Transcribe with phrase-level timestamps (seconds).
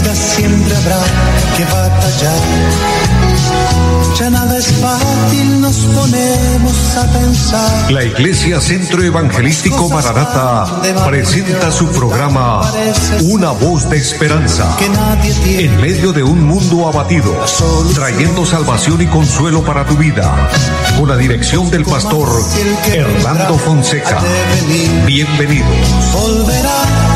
[0.00, 0.98] vida siempre habrá
[1.56, 2.40] que batallar.
[4.18, 7.90] Ya nada es fácil, nos ponemos a pensar.
[7.90, 10.66] La Iglesia Centro Evangelístico Maranata
[11.06, 12.60] presenta su programa
[13.22, 14.76] Una voz de esperanza.
[15.46, 17.32] En medio de un mundo abatido,
[17.94, 20.50] trayendo salvación y consuelo para tu vida.
[20.98, 22.28] Con la dirección del pastor
[22.92, 24.18] Hernando Fonseca.
[25.06, 25.68] Bienvenidos.
[26.12, 27.09] Volverá,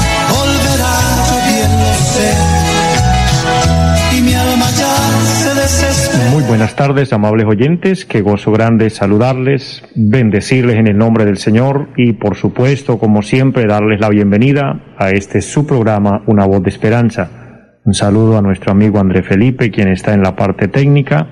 [6.35, 8.05] Muy buenas tardes, amables oyentes.
[8.05, 13.67] Qué gozo grande saludarles, bendecirles en el nombre del Señor y, por supuesto, como siempre,
[13.67, 17.79] darles la bienvenida a este su programa, Una voz de esperanza.
[17.85, 21.29] Un saludo a nuestro amigo André Felipe, quien está en la parte técnica,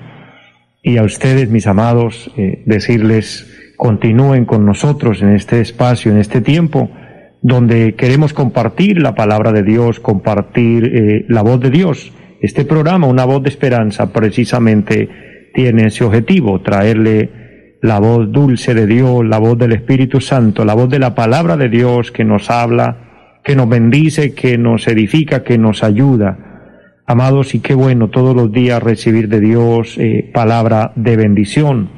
[0.81, 6.39] y a ustedes, mis amados, eh, decirles continúen con nosotros en este espacio, en este
[6.39, 6.89] tiempo,
[7.41, 12.13] donde queremos compartir la palabra de Dios, compartir eh, la voz de Dios.
[12.43, 18.85] Este programa, Una voz de esperanza, precisamente tiene ese objetivo, traerle la voz dulce de
[18.85, 22.49] Dios, la voz del Espíritu Santo, la voz de la palabra de Dios que nos
[22.49, 26.37] habla, que nos bendice, que nos edifica, que nos ayuda.
[27.05, 31.91] Amados, y qué bueno todos los días recibir de Dios eh, palabra de bendición.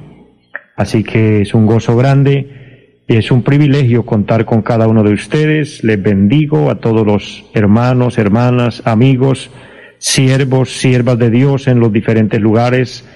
[0.76, 5.14] Así que es un gozo grande y es un privilegio contar con cada uno de
[5.14, 5.84] ustedes.
[5.84, 9.50] Les bendigo a todos los hermanos, hermanas, amigos,
[9.98, 13.08] siervos, siervas de Dios en los diferentes lugares.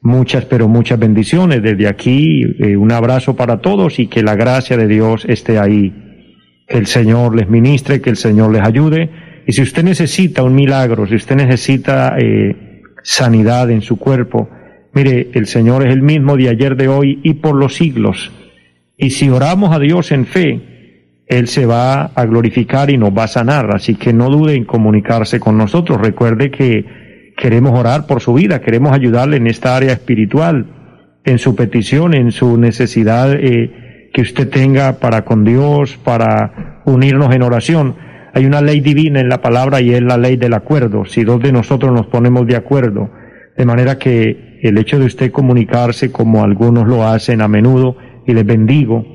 [0.00, 2.42] Muchas, pero muchas bendiciones desde aquí.
[2.58, 5.92] eh, un abrazo para todos y que la gracia de Dios esté ahí.
[6.66, 9.10] Que el Señor les ministre, que el Señor les ayude.
[9.46, 14.48] Y si usted necesita un milagro, si usted necesita eh, sanidad en su cuerpo,
[14.92, 18.30] mire, el Señor es el mismo de ayer, de hoy y por los siglos.
[18.96, 20.77] Y si oramos a Dios en fe,
[21.28, 23.74] Él se va a glorificar y nos va a sanar.
[23.74, 26.00] Así que no dude en comunicarse con nosotros.
[26.00, 30.66] Recuerde que queremos orar por su vida, queremos ayudarle en esta área espiritual,
[31.24, 37.34] en su petición, en su necesidad eh, que usted tenga para con Dios, para unirnos
[37.34, 37.96] en oración.
[38.34, 41.04] Hay una ley divina en la palabra y es la ley del acuerdo.
[41.04, 43.10] Si dos de nosotros nos ponemos de acuerdo,
[43.56, 47.96] de manera que el hecho de usted comunicarse como algunos lo hacen a menudo,
[48.26, 49.06] y les bendigo,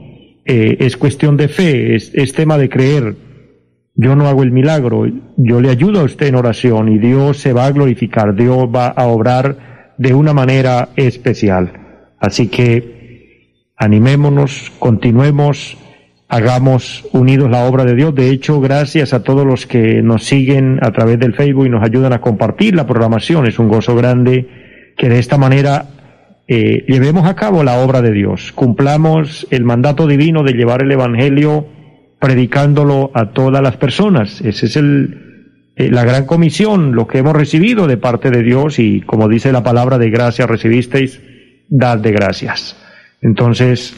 [0.45, 3.15] eh, es cuestión de fe, es, es tema de creer.
[3.95, 5.05] Yo no hago el milagro,
[5.37, 8.87] yo le ayudo a usted en oración y Dios se va a glorificar, Dios va
[8.87, 11.71] a obrar de una manera especial.
[12.19, 15.77] Así que animémonos, continuemos,
[16.27, 18.15] hagamos unidos la obra de Dios.
[18.15, 21.83] De hecho, gracias a todos los que nos siguen a través del Facebook y nos
[21.83, 23.45] ayudan a compartir la programación.
[23.45, 25.85] Es un gozo grande que de esta manera
[26.47, 30.91] eh, llevemos a cabo la obra de Dios, cumplamos el mandato divino de llevar el
[30.91, 31.67] Evangelio
[32.19, 34.41] predicándolo a todas las personas.
[34.41, 38.79] Esa es el, eh, la gran comisión, lo que hemos recibido de parte de Dios
[38.79, 41.21] y como dice la palabra de gracia recibisteis,
[41.67, 42.77] dad de gracias.
[43.21, 43.95] Entonces,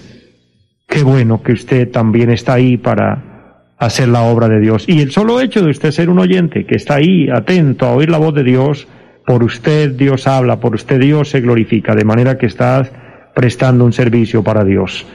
[0.88, 4.85] qué bueno que usted también está ahí para hacer la obra de Dios.
[4.88, 8.09] Y el solo hecho de usted ser un oyente que está ahí atento a oír
[8.09, 8.88] la voz de Dios,
[9.25, 12.91] por usted Dios habla, por usted Dios se glorifica, de manera que estás
[13.33, 15.05] prestando un servicio para Dios.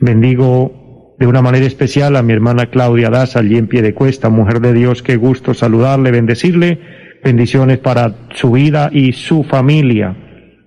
[0.00, 4.30] Bendigo de una manera especial a mi hermana Claudia Daza, allí en pie de cuesta,
[4.30, 6.78] mujer de Dios, qué gusto saludarle, bendecirle,
[7.22, 10.16] bendiciones para su vida y su familia.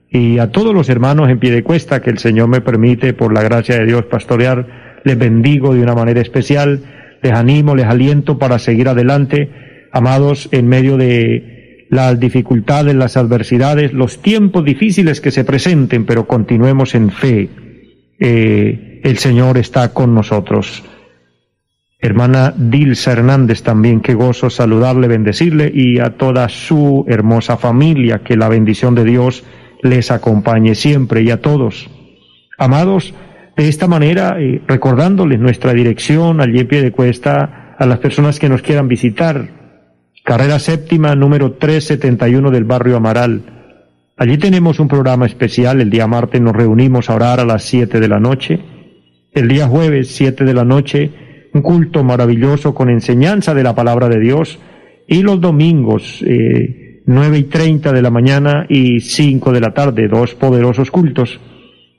[0.10, 3.34] Y a todos los hermanos en pie de cuesta que el Señor me permite, por
[3.34, 6.82] la gracia de Dios, pastorear, les bendigo de una manera especial,
[7.22, 9.50] les animo, les aliento para seguir adelante,
[9.92, 11.53] amados, en medio de
[11.94, 17.50] las dificultades, las adversidades, los tiempos difíciles que se presenten, pero continuemos en fe.
[18.20, 20.84] Eh, el Señor está con nosotros.
[22.00, 28.38] Hermana Dilsa Hernández también, qué gozo saludarle, bendecirle y a toda su hermosa familia, que
[28.38, 29.44] la bendición de Dios
[29.84, 31.92] les acompañe siempre y a todos.
[32.58, 33.14] Amados,
[33.56, 38.40] de esta manera, eh, recordándoles nuestra dirección allí en pie de cuesta a las personas
[38.40, 39.63] que nos quieran visitar.
[40.24, 43.42] Carrera séptima, número 371 del barrio Amaral.
[44.16, 45.82] Allí tenemos un programa especial.
[45.82, 48.60] El día martes nos reunimos a orar a las 7 de la noche.
[49.34, 51.12] El día jueves, 7 de la noche,
[51.54, 54.60] un culto maravilloso con enseñanza de la palabra de Dios.
[55.10, 60.08] Y los domingos, eh, 9 y 30 de la mañana y 5 de la tarde,
[60.08, 61.38] dos poderosos cultos.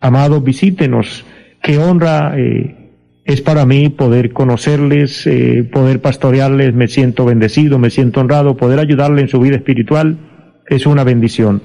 [0.00, 1.26] Amados, visítenos.
[1.62, 2.83] Qué honra eh,
[3.24, 6.74] es para mí poder conocerles, eh, poder pastorearles.
[6.74, 8.56] Me siento bendecido, me siento honrado.
[8.56, 10.18] Poder ayudarle en su vida espiritual
[10.68, 11.62] es una bendición.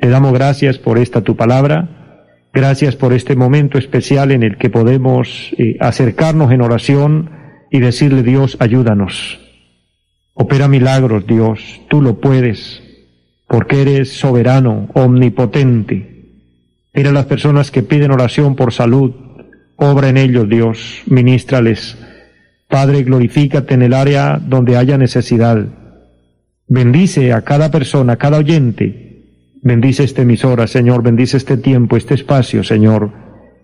[0.00, 4.70] te damos gracias por esta tu palabra, gracias por este momento especial en el que
[4.70, 7.30] podemos eh, acercarnos en oración
[7.70, 9.38] y decirle Dios, ayúdanos.
[10.34, 12.82] Opera milagros, Dios, tú lo puedes,
[13.46, 16.24] porque eres soberano, omnipotente.
[16.92, 19.12] Mira las personas que piden oración por salud,
[19.76, 21.96] obra en ellos, Dios, ministrales
[22.68, 25.66] Padre, glorifícate en el área donde haya necesidad.
[26.66, 29.08] Bendice a cada persona, a cada oyente.
[29.62, 31.02] Bendice esta emisora, Señor.
[31.02, 33.10] Bendice este tiempo, este espacio, Señor,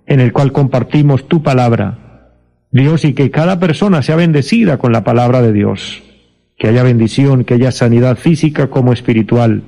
[0.07, 2.33] en el cual compartimos tu palabra.
[2.71, 6.03] Dios, y que cada persona sea bendecida con la palabra de Dios.
[6.57, 9.63] Que haya bendición, que haya sanidad física como espiritual.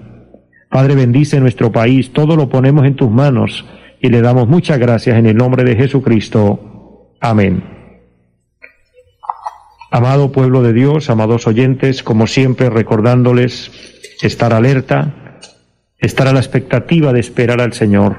[0.71, 2.13] Padre, bendice nuestro país.
[2.13, 3.67] Todo lo ponemos en tus manos
[4.01, 7.13] y le damos muchas gracias en el nombre de Jesucristo.
[7.21, 7.76] Amén.
[9.97, 13.73] Amado pueblo de Dios, amados oyentes, como siempre recordándoles
[14.21, 15.39] estar alerta,
[15.97, 18.19] estar a la expectativa de esperar al Señor.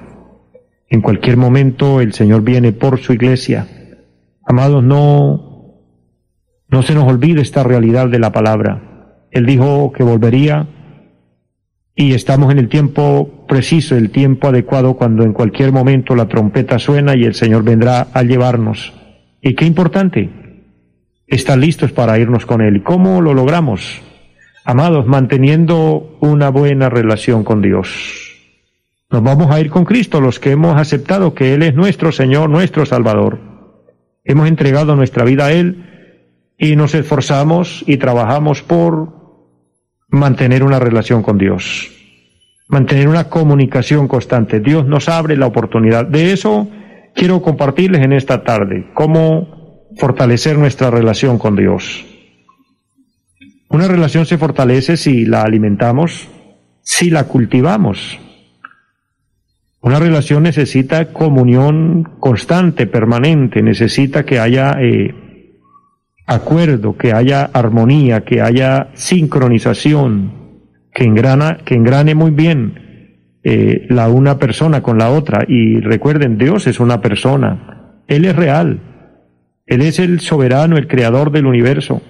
[0.90, 3.68] En cualquier momento el Señor viene por su iglesia.
[4.44, 5.84] Amados, no,
[6.68, 9.28] no se nos olvide esta realidad de la palabra.
[9.30, 10.66] Él dijo que volvería
[11.94, 16.80] y estamos en el tiempo preciso, el tiempo adecuado cuando en cualquier momento la trompeta
[16.80, 18.94] suena y el Señor vendrá a llevarnos.
[19.44, 20.47] Y qué importante,
[21.28, 22.82] están listos para irnos con Él.
[22.84, 24.02] ¿Cómo lo logramos?
[24.64, 28.38] Amados, manteniendo una buena relación con Dios.
[29.10, 32.50] Nos vamos a ir con Cristo, los que hemos aceptado que Él es nuestro Señor,
[32.50, 33.40] nuestro Salvador.
[34.24, 35.86] Hemos entregado nuestra vida a Él
[36.58, 39.16] y nos esforzamos y trabajamos por
[40.10, 41.90] mantener una relación con Dios,
[42.68, 44.60] mantener una comunicación constante.
[44.60, 46.06] Dios nos abre la oportunidad.
[46.06, 46.68] De eso
[47.14, 49.57] quiero compartirles en esta tarde, cómo
[49.98, 52.06] fortalecer nuestra relación con Dios.
[53.70, 56.30] Una relación se fortalece si la alimentamos,
[56.82, 58.20] si la cultivamos.
[59.82, 65.14] Una relación necesita comunión constante, permanente, necesita que haya eh,
[66.26, 70.62] acuerdo, que haya armonía, que haya sincronización,
[70.94, 75.46] que, engrana, que engrane muy bien eh, la una persona con la otra.
[75.48, 78.82] Y recuerden, Dios es una persona, Él es real,
[79.68, 82.02] él es el soberano, el creador del universo,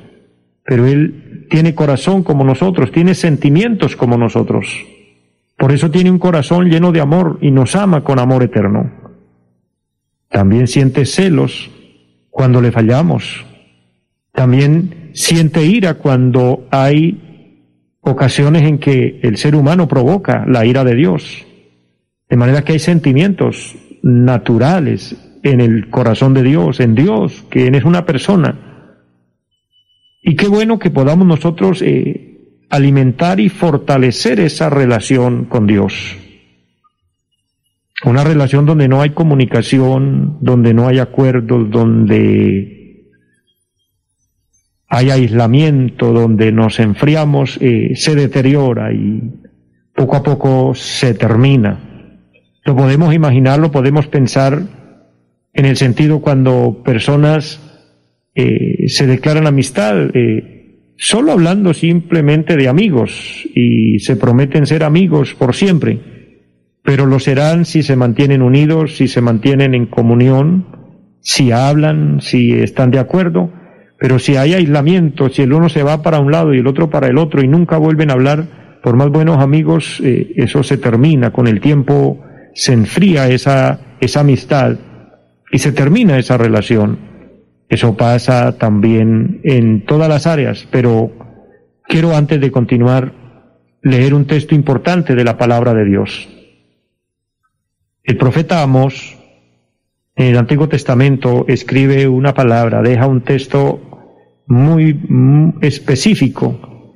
[0.64, 4.68] pero Él tiene corazón como nosotros, tiene sentimientos como nosotros.
[5.58, 8.92] Por eso tiene un corazón lleno de amor y nos ama con amor eterno.
[10.30, 11.72] También siente celos
[12.30, 13.44] cuando le fallamos.
[14.34, 20.94] También siente ira cuando hay ocasiones en que el ser humano provoca la ira de
[20.94, 21.48] Dios.
[22.30, 25.16] De manera que hay sentimientos naturales,
[25.52, 28.56] en el corazón de Dios, en Dios, que es una persona.
[30.22, 32.28] Y qué bueno que podamos nosotros eh,
[32.70, 36.18] alimentar y fortalecer esa relación con Dios.
[38.04, 43.08] Una relación donde no hay comunicación, donde no hay acuerdos, donde
[44.90, 49.22] hay aislamiento, donde nos enfriamos, eh, se deteriora y
[49.96, 51.80] poco a poco se termina.
[52.64, 54.62] Lo podemos imaginar, lo podemos pensar
[55.58, 57.60] en el sentido cuando personas
[58.36, 65.34] eh, se declaran amistad, eh, solo hablando simplemente de amigos y se prometen ser amigos
[65.34, 66.00] por siempre,
[66.84, 70.68] pero lo serán si se mantienen unidos, si se mantienen en comunión,
[71.22, 73.52] si hablan, si están de acuerdo,
[74.00, 76.92] pero si hay aislamiento, si el uno se va para un lado y el otro
[76.92, 80.78] para el otro y nunca vuelven a hablar, por más buenos amigos, eh, eso se
[80.78, 82.24] termina, con el tiempo
[82.54, 84.78] se enfría esa esa amistad
[85.52, 87.00] y se termina esa relación.
[87.70, 91.12] Eso pasa también en todas las áreas, pero
[91.84, 93.14] quiero antes de continuar
[93.82, 96.28] leer un texto importante de la palabra de Dios.
[98.04, 99.18] El profeta Amos
[100.16, 103.82] en el Antiguo Testamento escribe una palabra, deja un texto
[104.48, 106.94] muy, específico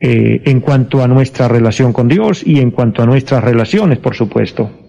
[0.00, 4.14] eh, en cuanto a nuestra relación con Dios y en cuanto a nuestras relaciones, por
[4.14, 4.87] supuesto.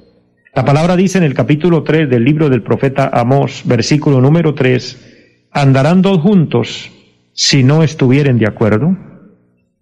[0.56, 5.48] La palabra dice en el capítulo 3 del libro del profeta Amós, versículo número 3,
[5.51, 6.91] andarán dos juntos
[7.34, 8.98] si no estuvieren de acuerdo.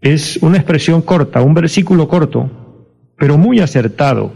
[0.02, 4.34] Es una expresión corta, un versículo corto, pero muy acertado.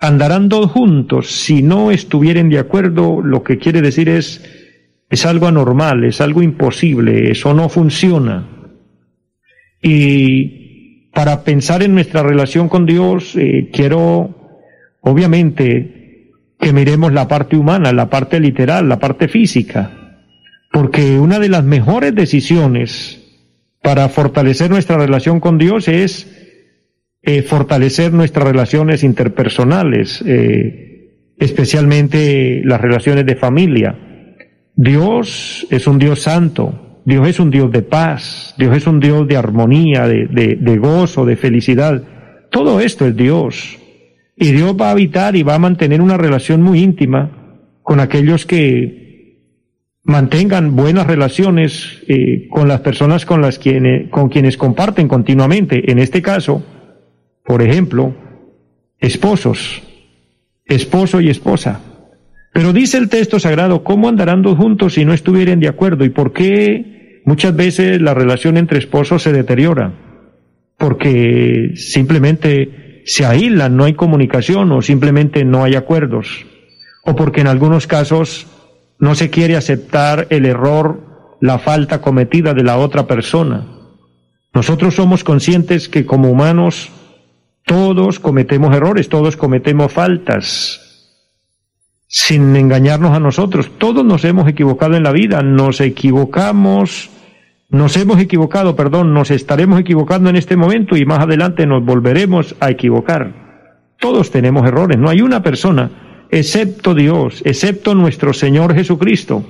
[0.00, 4.44] Andarán dos juntos si no estuvieren de acuerdo, lo que quiere decir es,
[5.08, 8.46] es algo anormal, es algo imposible, eso no funciona.
[9.80, 14.43] Y para pensar en nuestra relación con Dios, eh, quiero,
[15.04, 20.20] obviamente, que miremos la parte humana, la parte literal, la parte física,
[20.72, 23.20] porque una de las mejores decisiones
[23.82, 26.26] para fortalecer nuestra relación con Dios es
[27.22, 33.98] eh, fortalecer nuestras relaciones interpersonales, eh, especialmente las relaciones de familia.
[34.74, 39.28] Dios es un Dios santo, Dios es un Dios de paz, Dios es un Dios
[39.28, 40.26] de armonía, de,
[40.58, 42.02] de gozo, de felicidad.
[42.50, 43.78] Todo esto es Dios.
[44.36, 48.46] Y Dios va a habitar y va a mantener una relación muy íntima con aquellos
[48.46, 49.04] que
[50.02, 55.90] mantengan buenas relaciones eh, con las personas con las quienes, con quienes comparten continuamente.
[55.90, 56.62] En este caso,
[57.44, 58.14] por ejemplo,
[58.98, 59.82] esposos,
[60.64, 61.80] esposo y esposa.
[62.52, 66.04] Pero dice el texto sagrado, ¿cómo andarán dos juntos si no estuvieran de acuerdo?
[66.04, 69.92] ¿Y por qué muchas veces la relación entre esposos se deteriora?
[70.78, 76.46] Porque simplemente se aíslan, no hay comunicación o simplemente no hay acuerdos.
[77.04, 78.46] O porque en algunos casos
[78.98, 83.66] no se quiere aceptar el error, la falta cometida de la otra persona.
[84.54, 86.90] Nosotros somos conscientes que como humanos
[87.66, 90.80] todos cometemos errores, todos cometemos faltas,
[92.06, 93.70] sin engañarnos a nosotros.
[93.78, 97.10] Todos nos hemos equivocado en la vida, nos equivocamos,
[97.68, 102.54] nos hemos equivocado, perdón, nos estaremos equivocando en este momento y más adelante nos volveremos
[102.60, 103.94] a equivocar.
[103.98, 109.44] Todos tenemos errores, no hay una persona excepto Dios, excepto nuestro Señor Jesucristo,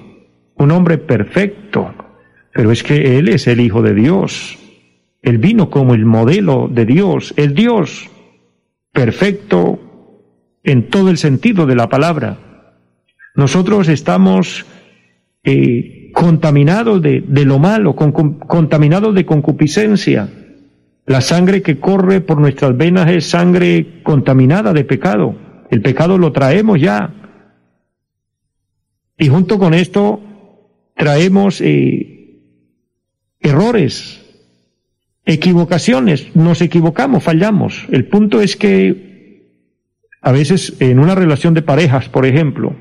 [0.57, 1.95] un hombre perfecto,
[2.53, 4.59] pero es que Él es el Hijo de Dios.
[5.23, 8.11] Él vino como el modelo de Dios, el Dios
[8.93, 9.81] perfecto
[10.63, 12.39] en todo el sentido de la palabra.
[13.35, 14.65] Nosotros estamos
[15.45, 20.29] eh, contaminados de, lo malo, contaminados de concupiscencia.
[21.07, 25.37] La sangre que corre por nuestras venas es sangre contaminada de pecado.
[25.71, 27.13] El pecado lo traemos ya.
[29.19, 30.23] Y junto con esto
[30.97, 32.41] traemos eh,
[33.41, 34.25] errores,
[35.27, 37.87] equivocaciones, nos equivocamos, fallamos.
[37.91, 39.51] El punto es que
[40.23, 42.75] a veces en una relación de parejas, por ejemplo,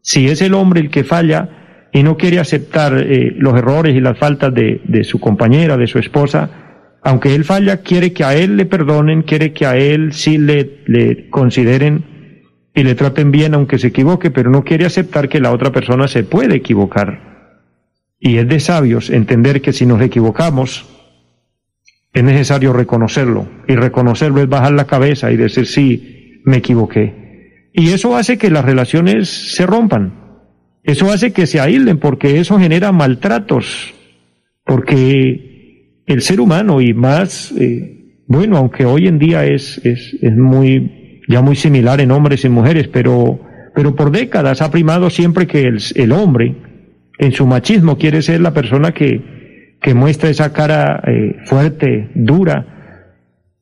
[0.00, 1.61] si es el hombre el que falla
[1.92, 5.86] y no quiere aceptar eh, los errores y las faltas de, de su compañera, de
[5.86, 6.62] su esposa,
[7.02, 10.82] aunque él falla, quiere que a él le perdonen, quiere que a él sí le,
[10.86, 12.04] le consideren
[12.74, 16.06] y le traten bien aunque se equivoque, pero no quiere aceptar que la otra persona
[16.06, 17.32] se puede equivocar.
[18.20, 20.86] Y es de sabios entender que si nos equivocamos,
[22.14, 23.48] es necesario reconocerlo.
[23.66, 27.68] Y reconocerlo es bajar la cabeza y decir, sí, me equivoqué.
[27.72, 30.21] Y eso hace que las relaciones se rompan.
[30.82, 33.94] Eso hace que se aíslen porque eso genera maltratos.
[34.64, 40.36] Porque el ser humano y más, eh, bueno, aunque hoy en día es, es, es
[40.36, 43.40] muy ya muy similar en hombres y mujeres, pero,
[43.74, 46.54] pero por décadas ha primado siempre que el, el hombre,
[47.18, 52.66] en su machismo, quiere ser la persona que, que muestra esa cara eh, fuerte, dura,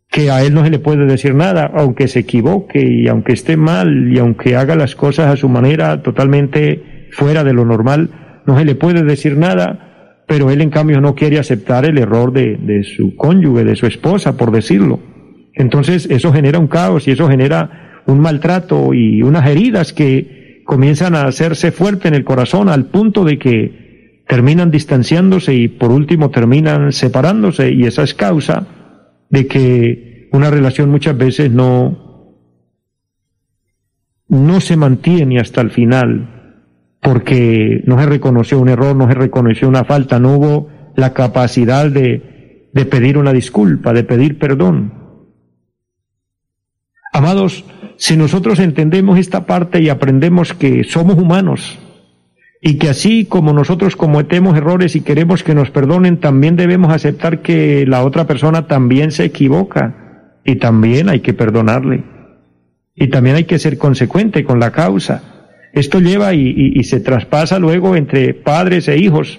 [0.09, 3.57] que a él no se le puede decir nada, aunque se equivoque y aunque esté
[3.57, 8.11] mal y aunque haga las cosas a su manera totalmente fuera de lo normal,
[8.47, 12.33] no se le puede decir nada, pero él en cambio no quiere aceptar el error
[12.33, 15.01] de, su cónyuge, de su esposa, por decirlo.
[15.55, 21.17] Entonces eso genera un caos y eso genera un maltrato y unas heridas que comienzan
[21.17, 26.31] a hacerse fuerte en el corazón al punto de que terminan distanciándose y por último
[26.31, 28.69] terminan separándose y esa es causa
[29.29, 32.37] de que una relación muchas veces no,
[34.29, 36.40] no se mantiene hasta el final
[37.01, 41.91] porque no se reconoció un error, no se reconoció una falta, no hubo la capacidad
[41.91, 44.93] de, de pedir una disculpa, de pedir perdón.
[47.13, 47.65] Amados,
[47.97, 51.79] si nosotros entendemos esta parte y aprendemos que somos humanos
[52.63, 57.41] y que así como nosotros cometemos errores y queremos que nos perdonen, también debemos aceptar
[57.41, 62.05] que la otra persona también se equivoca y también hay que perdonarle.
[62.95, 65.23] Y también hay que ser consecuente con la causa.
[65.73, 69.39] Esto lleva y, se traspasa luego entre padres e hijos.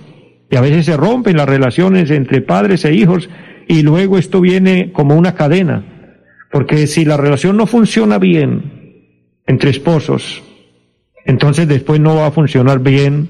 [0.50, 3.30] Y a veces se rompen las relaciones entre padres e hijos
[3.68, 5.86] y luego esto viene como una cadena.
[6.52, 10.44] Porque si la relación no funciona bien entre esposos,
[11.26, 13.30] entonces después no va a funcionar bien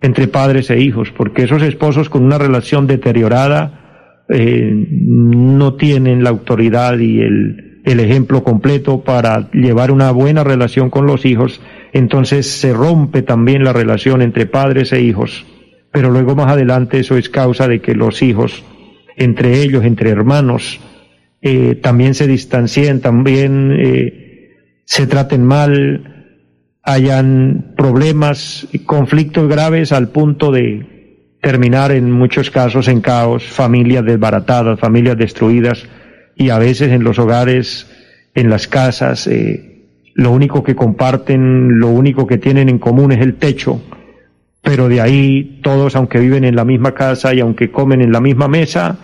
[0.00, 6.30] entre padres e hijos, porque esos esposos con una relación deteriorada eh, no tienen la
[6.30, 11.60] autoridad y el, el ejemplo completo para llevar una buena relación con los hijos,
[11.92, 15.44] entonces se rompe también la relación entre padres e hijos,
[15.92, 18.64] pero luego más adelante eso es causa de que los hijos,
[19.16, 20.80] entre ellos, entre hermanos,
[21.42, 24.50] eh, también se distancien, también eh,
[24.84, 26.38] se traten mal,
[26.82, 34.78] hayan problemas, conflictos graves al punto de terminar en muchos casos en caos, familias desbaratadas,
[34.78, 35.84] familias destruidas
[36.36, 37.90] y a veces en los hogares,
[38.34, 39.69] en las casas, eh,
[40.14, 43.80] lo único que comparten, lo único que tienen en común es el techo,
[44.62, 48.20] pero de ahí todos, aunque viven en la misma casa y aunque comen en la
[48.20, 48.98] misma mesa,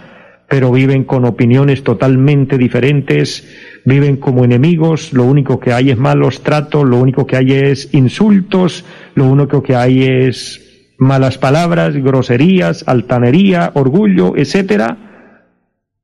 [0.49, 3.49] pero viven con opiniones totalmente diferentes,
[3.85, 7.93] viven como enemigos, lo único que hay es malos tratos, lo único que hay es
[7.93, 8.85] insultos,
[9.15, 14.97] lo único que hay es malas palabras, groserías, altanería, orgullo, etcétera,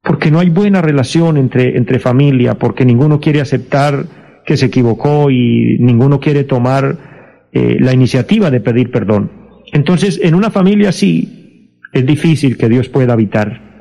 [0.02, 5.30] porque no hay buena relación entre, entre familia, porque ninguno quiere aceptar que se equivocó
[5.30, 9.30] y ninguno quiere tomar eh, la iniciativa de pedir perdón.
[9.72, 13.72] Entonces, en una familia así, es difícil que Dios pueda habitar.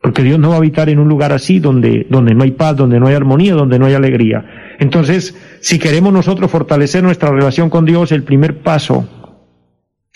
[0.00, 2.76] Porque Dios no va a habitar en un lugar así donde, donde no hay paz,
[2.76, 4.76] donde no hay armonía, donde no hay alegría.
[4.78, 9.08] Entonces, si queremos nosotros fortalecer nuestra relación con Dios, el primer paso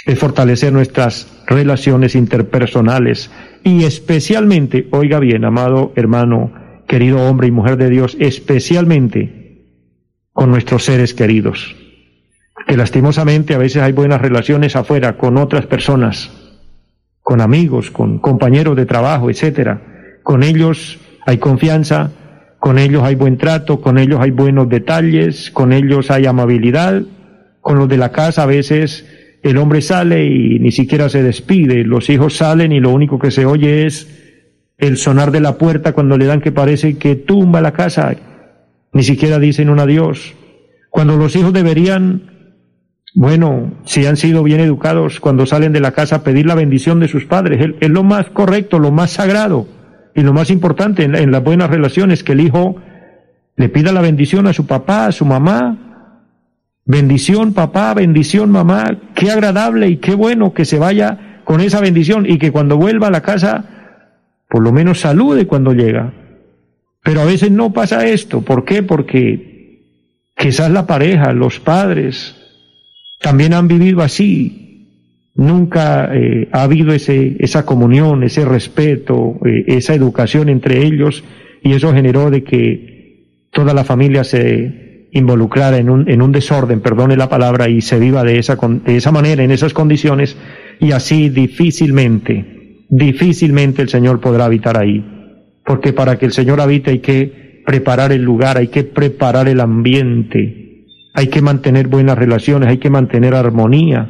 [0.05, 3.31] es fortalecer nuestras relaciones interpersonales
[3.65, 6.53] y especialmente, oiga bien, amado hermano,
[6.87, 9.38] querido hombre y mujer de Dios, especialmente
[10.39, 11.75] con nuestros seres queridos.
[12.69, 16.31] Que lastimosamente a veces hay buenas relaciones afuera con otras personas,
[17.25, 20.21] con amigos, con compañeros de trabajo, etcétera.
[20.23, 22.13] Con ellos hay confianza,
[22.61, 27.03] con ellos hay buen trato, con ellos hay buenos detalles, con ellos hay amabilidad.
[27.61, 29.09] Con los de la casa a veces
[29.43, 33.33] el hombre sale y ni siquiera se despide, los hijos salen y lo único que
[33.33, 34.07] se oye es
[34.79, 38.15] el sonar de la puerta cuando le dan que parece que tumba la casa,
[38.93, 40.35] ni siquiera dicen un adiós.
[40.91, 42.39] Cuando los hijos deberían
[43.15, 47.09] bueno, si han sido bien educados cuando salen de la casa, pedir la bendición de
[47.09, 47.75] sus padres.
[47.81, 49.67] Es, lo más correcto, lo más sagrado
[50.15, 52.77] y lo más importante en, las buenas relaciones, que el hijo
[53.57, 55.79] le pida la bendición a su papá, a su mamá.
[56.85, 58.97] Bendición papá, bendición mamá.
[59.15, 63.09] Qué agradable y qué bueno que se vaya con esa bendición y que cuando vuelva
[63.09, 63.65] a la casa,
[64.49, 66.13] por lo menos salude cuando llega.
[67.09, 68.43] Pero a veces no pasa esto.
[68.43, 68.83] ¿Por qué?
[68.83, 69.81] Porque
[70.37, 72.37] quizás la pareja, los padres,
[73.19, 75.31] también han vivido así.
[75.35, 81.25] Nunca eh, ha habido ese, esa comunión, ese respeto, eh, esa educación entre ellos
[81.63, 86.81] y eso generó de que toda la familia se involucrara en un, en un desorden,
[86.81, 90.37] perdone la palabra, y se viva de esa, de esa manera, en esas condiciones,
[90.79, 95.18] y así difícilmente, difícilmente el Señor podrá habitar ahí.
[95.69, 99.61] Porque para que el Señor habite hay que preparar el lugar, hay que preparar el
[99.61, 104.09] ambiente, hay que mantener buenas relaciones, hay que mantener armonía,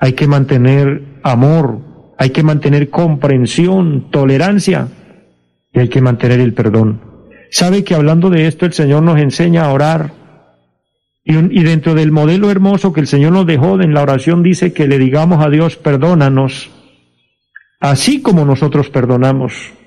[0.00, 1.80] hay que mantener amor,
[2.16, 4.86] hay que mantener comprensión, tolerancia
[5.72, 7.00] y hay que mantener el perdón.
[7.50, 10.12] ¿Sabe que hablando de esto el Señor nos enseña a orar?
[11.24, 14.86] Y, dentro del modelo hermoso que el Señor nos dejó en la oración dice que
[14.86, 16.70] le digamos a Dios, perdónanos,
[17.80, 19.81] así como nosotros perdonamos.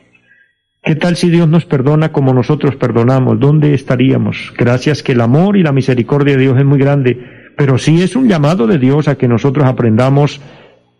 [0.85, 3.39] ¿Qué tal si Dios nos perdona como nosotros perdonamos?
[3.39, 4.53] ¿Dónde estaríamos?
[4.55, 7.17] Gracias que el amor y la misericordia de Dios es muy grande,
[7.57, 10.41] pero sí es un llamado de Dios a que nosotros aprendamos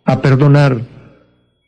[0.04, 0.78] a perdonar,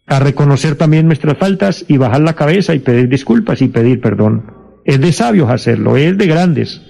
[0.09, 4.51] a reconocer también nuestras faltas y bajar la cabeza y pedir disculpas y pedir perdón.
[4.85, 6.83] Es de sabios hacerlo, es de grandes.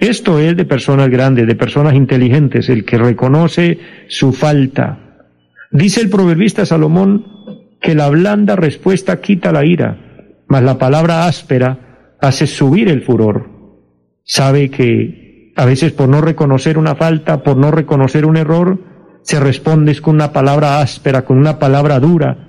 [0.00, 4.98] Esto es de personas grandes, de personas inteligentes, el que reconoce su falta.
[5.70, 7.24] Dice el proverbista Salomón
[7.80, 10.08] que la blanda respuesta quita la ira
[10.52, 13.48] mas la palabra áspera hace subir el furor.
[14.22, 18.78] Sabe que a veces por no reconocer una falta, por no reconocer un error,
[19.22, 22.48] se responde con una palabra áspera, con una palabra dura,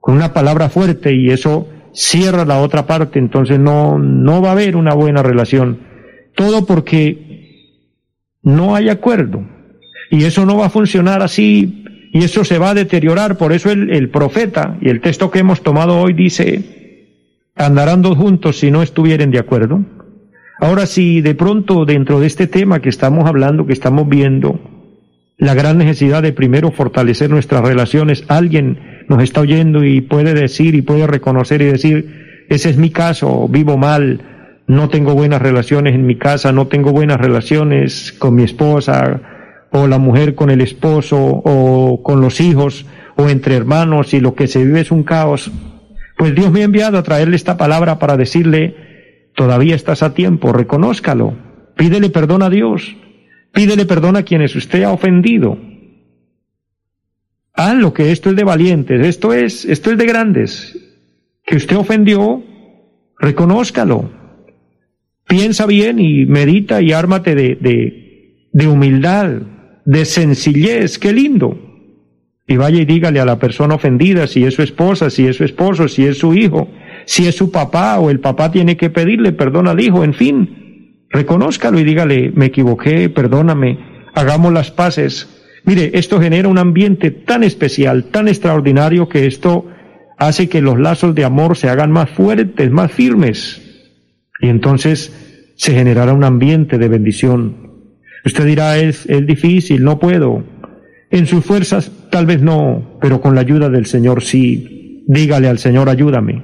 [0.00, 4.52] con una palabra fuerte y eso cierra la otra parte, entonces no, no va a
[4.52, 5.78] haber una buena relación.
[6.36, 7.88] Todo porque
[8.42, 9.42] no hay acuerdo.
[10.10, 13.38] Y eso no va a funcionar así y eso se va a deteriorar.
[13.38, 16.79] Por eso el, el profeta y el texto que hemos tomado hoy dice,
[17.56, 19.84] andarán dos juntos si no estuvieren de acuerdo.
[20.60, 24.60] Ahora, si de pronto dentro de este tema que estamos hablando, que estamos viendo,
[25.38, 30.74] la gran necesidad de primero fortalecer nuestras relaciones, alguien nos está oyendo y puede decir
[30.74, 34.20] y puede reconocer y decir, ese es mi caso, vivo mal,
[34.66, 39.20] no tengo buenas relaciones en mi casa, no tengo buenas relaciones con mi esposa,
[39.70, 42.86] o la mujer con el esposo, o con los hijos,
[43.16, 45.50] o entre hermanos, y lo que se vive es un caos.
[46.20, 48.76] Pues Dios me ha enviado a traerle esta palabra para decirle,
[49.34, 51.34] Todavía estás a tiempo, reconózcalo.
[51.74, 52.94] Pídele perdón a Dios.
[53.52, 55.56] Pídele perdón a quienes usted ha ofendido.
[57.54, 60.78] Haz lo que esto es de valientes, esto es, esto es de grandes.
[61.46, 62.44] Que usted ofendió,
[63.18, 64.10] reconózcalo.
[65.26, 69.30] Piensa bien y medita y ármate de, de, de humildad,
[69.86, 71.69] de sencillez, qué lindo.
[72.50, 75.44] Y vaya y dígale a la persona ofendida si es su esposa, si es su
[75.44, 76.66] esposo, si es su hijo,
[77.06, 81.06] si es su papá o el papá tiene que pedirle perdón al hijo, en fin,
[81.10, 83.78] reconózcalo y dígale, me equivoqué, perdóname,
[84.14, 85.28] hagamos las paces.
[85.64, 89.68] Mire, esto genera un ambiente tan especial, tan extraordinario, que esto
[90.18, 93.62] hace que los lazos de amor se hagan más fuertes, más firmes.
[94.40, 97.70] Y entonces se generará un ambiente de bendición.
[98.24, 100.42] Usted dirá, es, es difícil, no puedo.
[101.12, 105.04] En sus fuerzas tal vez no, pero con la ayuda del Señor sí.
[105.06, 106.42] Dígale al Señor, ayúdame.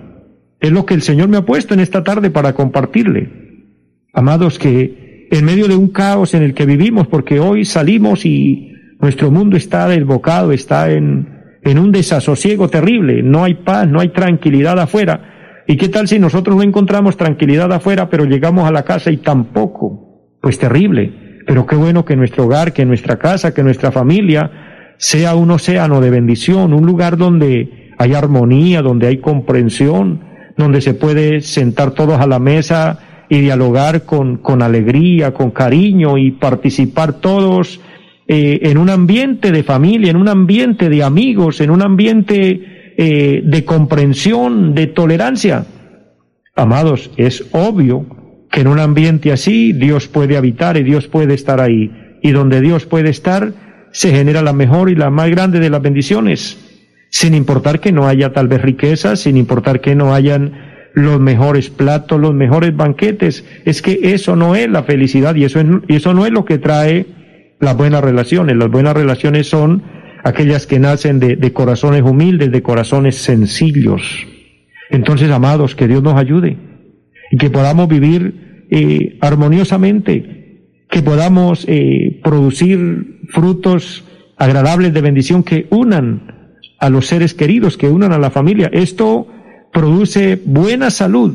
[0.60, 3.30] Es lo que el Señor me ha puesto en esta tarde para compartirle.
[4.12, 8.72] Amados, que en medio de un caos en el que vivimos, porque hoy salimos y
[9.00, 11.28] nuestro mundo está desbocado, está en,
[11.62, 15.64] en un desasosiego terrible, no hay paz, no hay tranquilidad afuera.
[15.66, 19.18] ¿Y qué tal si nosotros no encontramos tranquilidad afuera, pero llegamos a la casa y
[19.18, 20.38] tampoco?
[20.40, 21.42] Pues terrible.
[21.46, 24.65] Pero qué bueno que nuestro hogar, que nuestra casa, que nuestra familia
[24.98, 30.20] sea un océano de bendición, un lugar donde hay armonía, donde hay comprensión,
[30.56, 36.18] donde se puede sentar todos a la mesa y dialogar con, con alegría, con cariño
[36.18, 37.80] y participar todos
[38.28, 43.42] eh, en un ambiente de familia, en un ambiente de amigos, en un ambiente eh,
[43.44, 45.66] de comprensión, de tolerancia.
[46.54, 48.06] Amados, es obvio
[48.50, 51.92] que en un ambiente así Dios puede habitar y Dios puede estar ahí.
[52.22, 53.52] Y donde Dios puede estar,
[53.96, 56.58] se genera la mejor y la más grande de las bendiciones
[57.08, 60.52] sin importar que no haya tal vez riqueza, sin importar que no hayan
[60.92, 63.42] los mejores platos, los mejores banquetes.
[63.64, 67.06] Es que eso no es la felicidad y eso, eso no es lo que trae
[67.58, 68.54] las buenas relaciones.
[68.56, 69.82] Las buenas relaciones son
[70.24, 74.26] aquellas que nacen de, corazones humildes, de corazones sencillos.
[74.90, 76.58] Entonces, amados, que Dios nos ayude
[77.30, 80.45] y que podamos vivir eh, armoniosamente,
[80.88, 84.04] que podamos eh, producir frutos
[84.36, 88.70] agradables de bendición que unan a los seres queridos, que unan a la familia.
[88.72, 89.26] Esto
[89.72, 91.34] produce buena salud.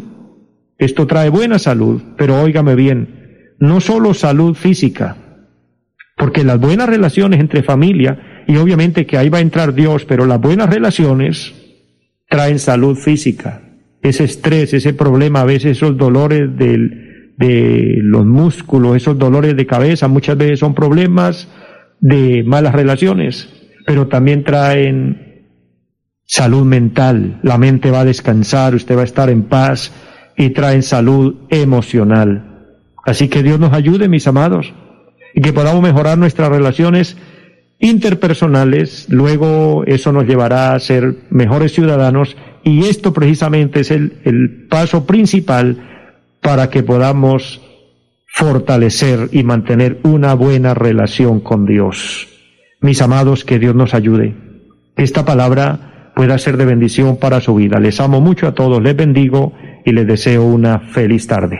[0.77, 5.15] Esto trae buena salud, pero óigame bien, no solo salud física,
[6.17, 10.25] porque las buenas relaciones entre familia, y obviamente que ahí va a entrar Dios, pero
[10.25, 11.53] las buenas relaciones
[12.27, 13.61] traen salud física.
[14.01, 17.00] Ese estrés, ese problema, a veces esos dolores del,
[17.37, 21.47] de los músculos, esos dolores de cabeza, muchas veces son problemas
[21.99, 23.49] de malas relaciones,
[23.85, 25.31] pero también traen
[26.25, 29.91] salud mental, la mente va a descansar, usted va a estar en paz
[30.37, 32.75] y traen salud emocional.
[33.05, 34.73] Así que Dios nos ayude, mis amados,
[35.33, 37.17] y que podamos mejorar nuestras relaciones
[37.79, 44.67] interpersonales, luego eso nos llevará a ser mejores ciudadanos y esto precisamente es el, el
[44.69, 46.00] paso principal
[46.41, 47.61] para que podamos
[48.27, 52.27] fortalecer y mantener una buena relación con Dios.
[52.79, 54.35] Mis amados, que Dios nos ayude.
[54.95, 57.79] Esta palabra pueda ser de bendición para su vida.
[57.79, 59.53] Les amo mucho a todos, les bendigo
[59.85, 61.59] y les deseo una feliz tarde.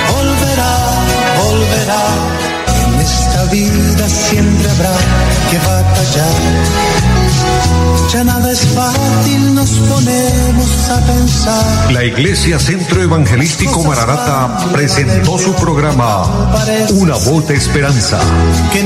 [8.11, 11.93] Ya nada es fácil, nos ponemos a pensar.
[11.93, 16.49] La Iglesia Centro Evangelístico Mararata presentó su programa
[16.95, 18.19] Una voz de esperanza.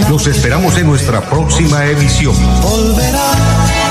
[0.09, 2.35] Los esperamos en nuestra próxima emisión.
[2.61, 3.85] Volverá